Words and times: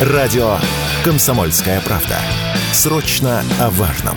Радио 0.00 0.56
«Комсомольская 1.04 1.80
правда». 1.80 2.18
Срочно 2.72 3.44
о 3.60 3.70
важном. 3.70 4.16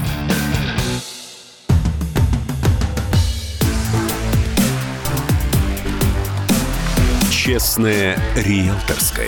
Честное 7.29 8.17
риэлторское. 8.35 9.27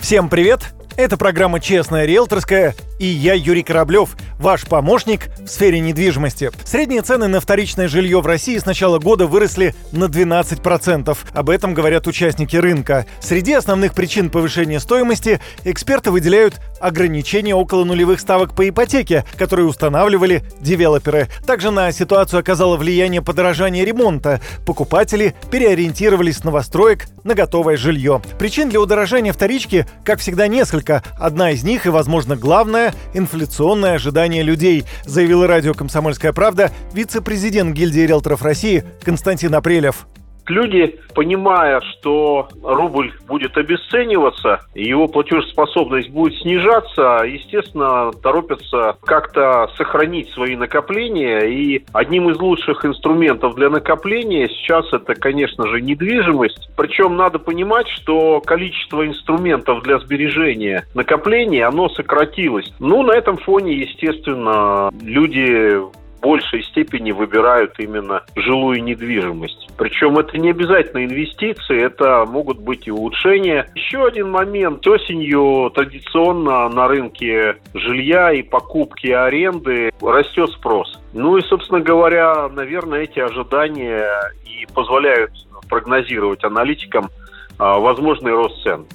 Всем 0.00 0.28
привет! 0.28 0.60
Это 0.96 1.16
программа 1.16 1.58
«Честная 1.58 2.04
риэлторская» 2.04 2.76
и 2.98 3.06
я 3.06 3.34
Юрий 3.34 3.62
Кораблев– 3.62 4.16
ваш 4.38 4.66
помощник 4.66 5.30
в 5.38 5.48
сфере 5.48 5.80
недвижимости. 5.80 6.50
Средние 6.64 7.02
цены 7.02 7.28
на 7.28 7.40
вторичное 7.40 7.88
жилье 7.88 8.20
в 8.20 8.26
России 8.26 8.56
с 8.56 8.66
начала 8.66 8.98
года 8.98 9.26
выросли 9.26 9.74
на 9.92 10.04
12%. 10.04 11.16
Об 11.32 11.50
этом 11.50 11.74
говорят 11.74 12.06
участники 12.06 12.56
рынка. 12.56 13.06
Среди 13.20 13.52
основных 13.52 13.94
причин 13.94 14.30
повышения 14.30 14.80
стоимости 14.80 15.40
эксперты 15.64 16.10
выделяют 16.10 16.60
ограничения 16.80 17.54
около 17.54 17.84
нулевых 17.84 18.20
ставок 18.20 18.54
по 18.54 18.68
ипотеке, 18.68 19.24
которые 19.36 19.66
устанавливали 19.66 20.44
девелоперы. 20.60 21.28
Также 21.46 21.70
на 21.70 21.90
ситуацию 21.92 22.40
оказало 22.40 22.76
влияние 22.76 23.22
подорожания 23.22 23.84
ремонта. 23.84 24.40
Покупатели 24.64 25.34
переориентировались 25.50 26.38
с 26.38 26.44
новостроек 26.44 27.06
на 27.24 27.34
готовое 27.34 27.76
жилье. 27.76 28.22
Причин 28.38 28.68
для 28.68 28.80
удорожания 28.80 29.32
вторички, 29.32 29.86
как 30.04 30.20
всегда, 30.20 30.46
несколько. 30.46 31.02
Одна 31.18 31.50
из 31.50 31.64
них 31.64 31.86
и, 31.86 31.90
возможно, 31.90 32.36
главная– 32.36 32.87
инфляционное 33.14 33.94
ожидание 33.94 34.08
ожидания 34.18 34.42
людей, 34.42 34.84
заявила 35.04 35.46
радио 35.46 35.74
«Комсомольская 35.74 36.32
правда» 36.32 36.72
вице-президент 36.92 37.74
гильдии 37.74 38.00
риэлторов 38.00 38.42
России 38.42 38.84
Константин 39.02 39.54
Апрелев. 39.54 40.06
Люди, 40.48 40.98
понимая, 41.14 41.80
что 41.80 42.48
рубль 42.62 43.12
будет 43.26 43.56
обесцениваться, 43.56 44.60
его 44.74 45.06
платежеспособность 45.06 46.10
будет 46.10 46.38
снижаться, 46.40 47.22
естественно, 47.24 48.10
торопятся 48.22 48.96
как-то 49.04 49.68
сохранить 49.76 50.30
свои 50.30 50.56
накопления. 50.56 51.40
И 51.40 51.84
одним 51.92 52.30
из 52.30 52.38
лучших 52.38 52.84
инструментов 52.84 53.54
для 53.54 53.68
накопления 53.68 54.48
сейчас 54.48 54.92
это, 54.92 55.14
конечно 55.14 55.66
же, 55.68 55.80
недвижимость. 55.80 56.70
Причем 56.76 57.16
надо 57.16 57.38
понимать, 57.38 57.88
что 57.88 58.40
количество 58.40 59.06
инструментов 59.06 59.82
для 59.82 59.98
сбережения 59.98 60.86
накопления, 60.94 61.66
оно 61.66 61.88
сократилось. 61.88 62.72
Ну, 62.78 63.02
на 63.02 63.12
этом 63.12 63.36
фоне, 63.36 63.74
естественно, 63.74 64.90
люди 65.02 65.78
большей 66.20 66.62
степени 66.64 67.12
выбирают 67.12 67.78
именно 67.78 68.22
жилую 68.36 68.82
недвижимость. 68.82 69.68
Причем 69.76 70.18
это 70.18 70.38
не 70.38 70.50
обязательно 70.50 71.04
инвестиции, 71.04 71.82
это 71.82 72.24
могут 72.26 72.58
быть 72.58 72.86
и 72.86 72.90
улучшения. 72.90 73.68
Еще 73.74 74.04
один 74.04 74.30
момент. 74.30 74.86
Осенью 74.86 75.70
традиционно 75.74 76.68
на 76.68 76.88
рынке 76.88 77.56
жилья 77.74 78.32
и 78.32 78.42
покупки 78.42 79.06
и 79.06 79.12
аренды 79.12 79.90
растет 80.00 80.50
спрос. 80.50 80.98
Ну 81.12 81.36
и, 81.36 81.42
собственно 81.42 81.80
говоря, 81.80 82.48
наверное, 82.48 83.02
эти 83.02 83.20
ожидания 83.20 84.08
и 84.44 84.66
позволяют 84.74 85.30
прогнозировать 85.68 86.44
аналитикам 86.44 87.10
а, 87.58 87.78
возможный 87.78 88.32
рост 88.32 88.62
цен. 88.62 88.86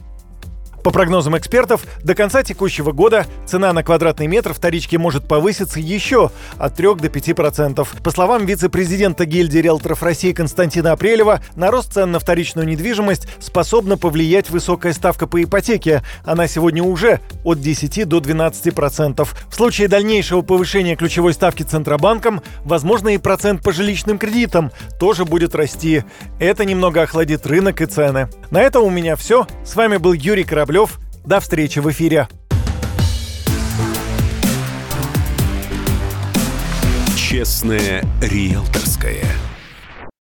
По 0.84 0.92
прогнозам 0.92 1.38
экспертов, 1.38 1.86
до 2.04 2.14
конца 2.14 2.44
текущего 2.44 2.92
года 2.92 3.26
цена 3.46 3.72
на 3.72 3.84
квадратный 3.84 4.28
метр 4.28 4.54
вторички 4.54 4.98
может 4.98 5.26
повыситься 5.26 5.80
еще 5.80 6.30
от 6.58 6.76
3 6.76 6.96
до 6.96 7.08
5%. 7.08 7.88
По 8.04 8.12
словам 8.12 8.46
вице-президента 8.46 9.26
гильдии 9.26 9.60
риэлторов 9.60 10.04
России 10.04 10.34
Константина 10.34 10.92
Апрелева, 10.92 11.42
на 11.56 11.72
рост 11.72 11.94
цен 11.94 12.12
на 12.12 12.20
вторичную 12.20 12.68
недвижимость 12.68 13.30
способна 13.40 13.98
повлиять 13.98 14.50
высокая 14.50 14.92
ставка 14.92 15.26
по 15.26 15.42
ипотеке. 15.42 16.04
Она 16.26 16.48
сегодня 16.48 16.84
уже 16.84 17.22
от 17.46 17.62
10 17.62 18.06
до 18.06 18.18
12%. 18.18 19.26
В 19.50 19.56
случае 19.56 19.88
дальнейшего 19.88 20.42
повышения 20.42 20.98
ключевой 20.98 21.34
ставки 21.34 21.64
Центробанком, 21.64 22.42
возможно 22.66 23.08
и 23.10 23.18
процент 23.18 23.64
по 23.64 23.72
жилищным 23.72 24.18
кредитам 24.18 24.70
тоже 25.00 25.24
будет 25.24 25.56
расти. 25.56 26.04
Это 26.40 26.66
немного 26.66 27.04
охладит 27.04 27.48
рынок 27.48 27.80
и 27.80 27.86
цены. 27.86 28.28
На 28.54 28.62
этом 28.62 28.84
у 28.84 28.92
меня 28.92 29.16
все. 29.16 29.48
С 29.66 29.76
вами 29.76 29.98
был 29.98 30.14
Юрий 30.14 30.44
Кораблев. 30.44 31.00
До 31.26 31.40
встречи 31.40 31.80
в 31.80 31.90
эфире. 31.90 32.28
Честное 37.18 38.04
риэлторское. 38.22 39.26